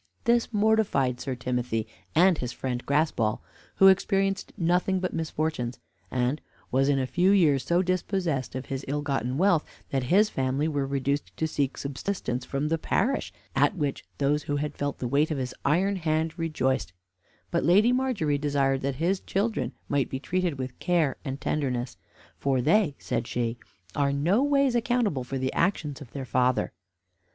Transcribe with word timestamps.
This 0.23 0.51
mortified 0.51 1.21
Sir 1.21 1.35
Timothy 1.35 1.85
and 2.15 2.39
his 2.39 2.51
friend 2.51 2.83
Graspall, 2.87 3.39
who 3.75 3.87
experienced 3.87 4.51
nothing 4.57 4.99
but 4.99 5.13
misfortunes, 5.13 5.77
and 6.09 6.41
was 6.71 6.89
in 6.89 6.97
a 6.97 7.05
few 7.05 7.29
years 7.29 7.63
so 7.63 7.83
dispossessed 7.83 8.55
of 8.55 8.65
his 8.65 8.83
ill 8.87 9.03
gotten 9.03 9.37
wealth, 9.37 9.63
that 9.91 10.05
his 10.05 10.27
family 10.31 10.67
were 10.67 10.87
reduced 10.87 11.37
to 11.37 11.47
seek 11.47 11.77
subsistance 11.77 12.45
from 12.45 12.69
the 12.69 12.79
parish, 12.79 13.31
at 13.55 13.75
which 13.75 14.03
those 14.17 14.41
who 14.41 14.55
had 14.55 14.73
felt 14.75 14.97
the 14.97 15.07
weight 15.07 15.29
of 15.29 15.37
his 15.37 15.53
iron 15.63 15.97
hand 15.97 16.33
rejoiced; 16.39 16.93
but 17.51 17.63
Lady 17.63 17.91
Margery 17.91 18.39
desired 18.39 18.81
that 18.81 18.95
his 18.95 19.19
children 19.19 19.71
might 19.87 20.09
be 20.09 20.19
treated 20.19 20.57
with 20.57 20.79
care 20.79 21.17
and 21.23 21.39
tenderness; 21.39 21.95
"for 22.39 22.59
they" 22.59 22.95
(says 22.97 23.27
she) 23.27 23.55
"are 23.95 24.11
noways 24.11 24.73
accountable 24.73 25.23
for 25.23 25.37
the 25.37 25.53
actions 25.53 26.01
of 26.01 26.09
their 26.11 26.25
father." 26.25 26.73